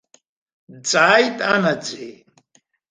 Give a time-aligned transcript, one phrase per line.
[0.73, 2.13] Дҵааит анаӡӡеи.